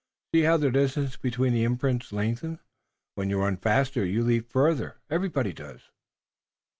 [0.33, 2.57] See, how the distance between the imprints lengthens!
[3.13, 4.97] When you run faster you leap farther.
[5.11, 5.91] Everybody does."